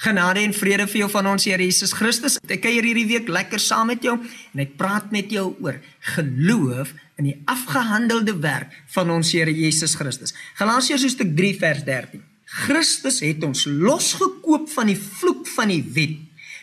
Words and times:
Genade 0.00 0.40
en 0.40 0.54
vrede 0.56 0.86
vir 0.88 1.02
jou 1.02 1.10
van 1.12 1.26
ons 1.34 1.44
Here 1.44 1.60
Jesus 1.60 1.92
Christus. 1.92 2.38
Ek 2.48 2.62
kuier 2.64 2.86
hierdie 2.88 3.04
week 3.04 3.26
lekker 3.28 3.60
saam 3.60 3.90
met 3.92 4.00
jou 4.04 4.14
en 4.16 4.62
ek 4.62 4.72
praat 4.80 5.10
met 5.12 5.28
jou 5.28 5.50
oor 5.60 5.76
geloof 6.14 6.94
in 7.20 7.28
die 7.28 7.34
afgehandelde 7.50 8.32
werk 8.40 8.72
van 8.94 9.12
ons 9.12 9.34
Here 9.36 9.52
Jesus 9.52 9.98
Christus. 10.00 10.32
Galasiërs 10.56 11.04
hoofstuk 11.04 11.34
3 11.36 11.52
vers 11.60 11.84
13. 11.84 12.24
Christus 12.62 13.20
het 13.26 13.44
ons 13.44 13.66
losgekoop 13.68 14.70
van 14.72 14.88
die 14.88 14.96
vloek 14.96 15.44
van 15.52 15.68
die 15.74 15.84
wet 15.84 16.16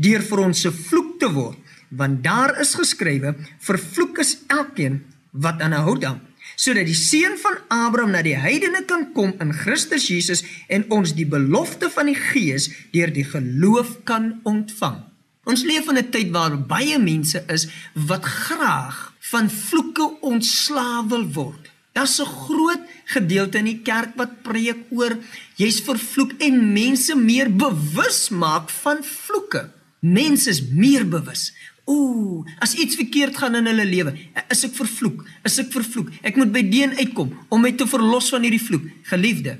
deur 0.00 0.24
vir 0.24 0.42
ons 0.46 0.64
se 0.64 0.72
vloek 0.72 1.18
te 1.20 1.28
word, 1.34 1.58
want 1.90 2.22
daar 2.24 2.54
is 2.62 2.76
geskrywe: 2.78 3.34
"Vervloek 3.60 4.22
is 4.24 4.38
elkeen 4.48 5.02
wat 5.32 5.60
aan 5.60 5.74
'n 5.74 5.84
hout 5.84 6.04
hang." 6.04 6.27
Sodat 6.58 6.88
die 6.90 6.98
seun 6.98 7.36
van 7.38 7.60
Abraham 7.70 8.16
na 8.16 8.22
die 8.26 8.36
heidene 8.36 8.82
kan 8.88 9.12
kom 9.14 9.36
in 9.42 9.54
Christus 9.54 10.08
Jesus 10.10 10.42
en 10.66 10.88
ons 10.94 11.14
die 11.14 11.28
belofte 11.28 11.90
van 11.94 12.10
die 12.10 12.18
Gees 12.18 12.66
deur 12.94 13.12
die 13.14 13.26
geloof 13.26 14.00
kan 14.08 14.40
ontvang. 14.48 14.98
Ons 15.48 15.62
leef 15.64 15.88
in 15.88 15.96
'n 15.96 16.10
tyd 16.10 16.30
waar 16.34 16.58
baie 16.58 16.98
mense 16.98 17.40
is 17.48 17.68
wat 17.94 18.24
graag 18.24 19.14
van 19.30 19.48
vloeke 19.48 20.20
ontslae 20.20 21.06
wil 21.08 21.24
word. 21.32 21.70
Daar's 21.94 22.20
'n 22.20 22.26
groot 22.26 22.82
gedeelte 23.04 23.58
in 23.58 23.64
die 23.64 23.82
kerk 23.82 24.12
wat 24.16 24.42
preek 24.42 24.78
oor 24.90 25.16
jy's 25.56 25.80
vervloek 25.80 26.32
en 26.38 26.72
mense 26.72 27.14
meer 27.16 27.50
bewus 27.50 28.28
maak 28.28 28.70
van 28.70 28.98
vloeke. 29.02 29.70
Mense 30.00 30.50
is 30.50 30.62
meer 30.62 31.08
bewus. 31.08 31.52
Ooh, 31.88 32.44
as 32.60 32.74
iets 32.76 32.98
verkeerd 33.00 33.36
gaan 33.40 33.56
in 33.56 33.68
hulle 33.70 33.86
lewe, 33.88 34.12
is 34.52 34.64
ek 34.68 34.74
vervloek. 34.76 35.22
Is 35.48 35.56
ek 35.62 35.70
vervloek? 35.72 36.10
Ek 36.22 36.36
moet 36.36 36.52
by 36.52 36.62
deen 36.68 36.92
uitkom 36.98 37.32
om 37.48 37.64
my 37.64 37.72
te 37.72 37.86
verlos 37.88 38.28
van 38.34 38.44
hierdie 38.44 38.62
vloek. 38.62 38.84
Geliefde, 39.08 39.56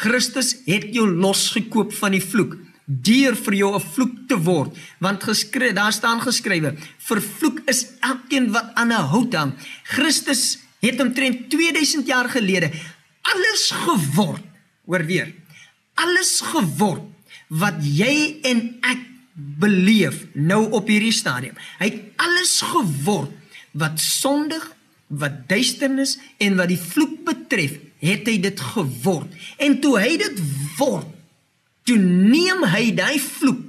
Christus 0.00 0.56
het 0.66 0.88
jou 0.94 1.06
losgekoop 1.06 1.94
van 2.00 2.16
die 2.16 2.24
vloek 2.24 2.56
deur 2.88 3.36
vir 3.36 3.54
jou 3.54 3.74
'n 3.76 3.84
vloek 3.94 4.14
te 4.28 4.36
word, 4.36 4.72
want 4.98 5.22
geskryf, 5.22 5.74
daar 5.74 5.92
staan 5.92 6.20
geskrywe, 6.20 6.74
vervloek 6.98 7.60
is 7.68 7.86
elkeen 8.00 8.50
wat 8.50 8.72
aan 8.74 8.88
'n 8.88 9.08
hout 9.12 9.34
hang. 9.34 9.52
Christus 9.84 10.58
het 10.80 11.00
omtrent 11.00 11.50
2000 11.50 12.06
jaar 12.06 12.28
gelede 12.28 12.72
alles 13.22 13.70
geword. 13.70 14.44
Hoor 14.86 15.04
weer. 15.04 15.34
Alles 15.94 16.40
geword 16.40 17.04
wat 17.48 17.80
jy 17.80 18.40
en 18.42 18.78
ek 18.84 19.07
beleef 19.38 20.24
nou 20.34 20.64
op 20.74 20.88
hierdie 20.90 21.14
stadium. 21.14 21.58
Hy 21.78 21.90
het 21.92 22.24
alles 22.24 22.58
geword 22.66 23.34
wat 23.78 24.00
sondig, 24.02 24.64
wat 25.06 25.44
duisternis 25.48 26.16
en 26.42 26.58
wat 26.58 26.72
die 26.72 26.80
vloek 26.80 27.20
betref, 27.26 27.78
het 28.02 28.26
hy 28.28 28.36
dit 28.42 28.60
geword. 28.74 29.30
En 29.62 29.78
toe 29.82 29.94
hy 30.00 30.16
dit 30.20 30.42
word, 30.78 31.06
toe 31.86 31.98
neem 31.98 32.66
hy 32.68 32.90
daai 32.96 33.18
vloek 33.22 33.62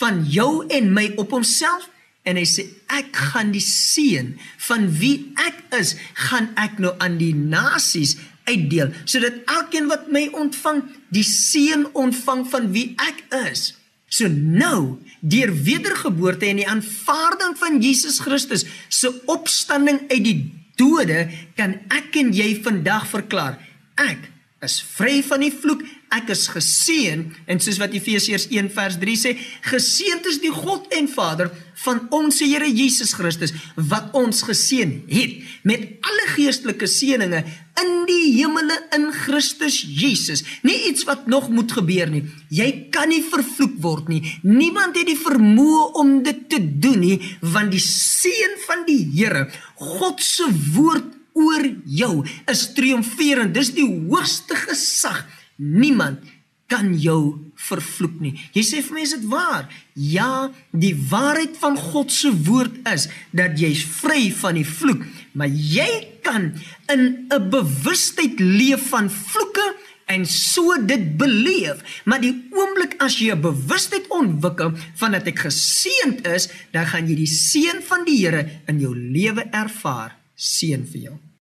van 0.00 0.24
jou 0.28 0.64
en 0.72 0.90
my 0.92 1.10
op 1.20 1.36
homself 1.36 1.86
en 2.26 2.40
hy 2.40 2.44
sê 2.48 2.66
ek 2.90 3.14
gaan 3.30 3.52
die 3.54 3.62
seën 3.62 4.32
van 4.66 4.88
wie 4.98 5.30
ek 5.46 5.60
is, 5.78 5.94
gaan 6.26 6.50
ek 6.58 6.80
nou 6.82 6.92
aan 7.02 7.20
die 7.20 7.34
nasies 7.36 8.16
uitdeel 8.48 8.90
sodat 9.04 9.38
elkeen 9.50 9.88
wat 9.90 10.10
my 10.12 10.26
ontvang, 10.34 10.82
die 11.14 11.24
seën 11.26 11.86
ontvang 11.94 12.44
van 12.50 12.70
wie 12.74 12.88
ek 13.02 13.22
is. 13.46 13.70
So 14.08 14.28
nou, 14.30 14.98
deur 15.20 15.50
wedergeboorte 15.66 16.46
en 16.46 16.60
die 16.60 16.68
aanvaarding 16.68 17.56
van 17.58 17.80
Jesus 17.82 18.20
Christus 18.22 18.64
se 18.88 19.10
opstanding 19.26 20.04
uit 20.08 20.24
die 20.24 20.38
dode, 20.78 21.26
kan 21.56 21.78
ek 21.94 22.16
en 22.20 22.32
jy 22.36 22.52
vandag 22.62 23.08
verklaar, 23.10 23.58
ek 23.98 24.30
is 24.64 24.78
vry 24.96 25.20
van 25.26 25.42
die 25.44 25.52
vloek, 25.52 25.82
ek 26.16 26.30
is 26.32 26.46
geseën 26.48 27.26
en 27.50 27.58
soos 27.60 27.76
wat 27.82 27.92
Efesiërs 27.92 28.46
1 28.48 28.70
vers 28.72 28.96
3 29.02 29.16
sê, 29.20 29.34
geseënd 29.68 30.28
is 30.30 30.38
die 30.40 30.52
God 30.54 30.86
en 30.96 31.10
Vader 31.12 31.50
van 31.82 32.00
ons 32.14 32.38
Here 32.40 32.68
Jesus 32.70 33.12
Christus 33.18 33.52
wat 33.76 34.14
ons 34.16 34.40
geseën 34.46 34.94
het 35.10 35.34
met 35.68 35.84
alle 36.00 36.28
geestelike 36.32 36.88
seënings 36.88 37.52
in 37.82 37.92
die 38.08 38.30
hemele 38.38 38.78
in 38.96 39.10
Christus 39.12 39.82
Jesus. 39.84 40.40
Nie 40.64 40.78
iets 40.88 41.04
wat 41.04 41.26
nog 41.28 41.50
moet 41.52 41.74
gebeur 41.76 42.08
nie. 42.08 42.22
Jy 42.48 42.70
kan 42.94 43.10
nie 43.12 43.20
vervloek 43.26 43.76
word 43.84 44.08
nie. 44.08 44.22
Niemand 44.46 44.96
het 44.96 45.10
die 45.10 45.18
vermoë 45.20 45.82
om 46.00 46.16
dit 46.24 46.46
te 46.48 46.62
doen 46.62 47.02
nie, 47.02 47.18
want 47.44 47.74
die 47.74 47.82
seën 47.82 48.56
van 48.64 48.86
die 48.88 49.02
Here, 49.16 49.50
God 49.76 50.24
se 50.24 50.48
woord 50.72 51.12
oor 51.36 51.68
jou 51.84 52.24
is 52.50 52.64
triomferend. 52.76 53.54
Dis 53.54 53.74
die 53.76 53.86
hoogste 53.86 54.56
gesag. 54.56 55.24
Niemand 55.56 56.24
kan 56.66 56.90
jou 56.98 57.52
vervloek 57.68 58.18
nie. 58.20 58.32
Jy 58.56 58.62
sê 58.66 58.82
vir 58.84 58.96
my 58.96 59.04
is 59.06 59.14
dit 59.14 59.26
waar? 59.30 59.68
Ja, 59.94 60.48
die 60.74 60.94
waarheid 61.10 61.54
van 61.60 61.78
God 61.78 62.12
se 62.12 62.32
woord 62.48 62.80
is 62.90 63.06
dat 63.36 63.58
jy's 63.60 63.84
vry 64.00 64.28
van 64.34 64.58
die 64.58 64.66
vloek, 64.66 65.04
maar 65.38 65.50
jy 65.50 65.88
kan 66.26 66.52
in 66.90 67.28
'n 67.30 67.50
bewustheid 67.50 68.40
leef 68.40 68.90
van 68.90 69.10
vloeke 69.10 69.66
en 70.06 70.26
so 70.26 70.74
dit 70.86 71.16
beleef. 71.18 72.02
Maar 72.04 72.20
die 72.20 72.34
oomblik 72.50 72.96
as 72.98 73.18
jy 73.18 73.32
'n 73.32 73.40
bewustheid 73.40 74.06
ontwikkel 74.08 74.72
van 74.94 75.12
dat 75.12 75.26
ek 75.26 75.38
geseënd 75.38 76.26
is, 76.26 76.48
dan 76.72 76.86
gaan 76.86 77.08
jy 77.08 77.14
die 77.14 77.26
seën 77.26 77.82
van 77.82 78.04
die 78.04 78.16
Here 78.26 78.60
in 78.66 78.80
jou 78.80 78.94
lewe 78.94 79.46
ervaar. 79.52 80.16
Seën 80.34 80.86
vir 80.86 81.00
jou. 81.00 81.25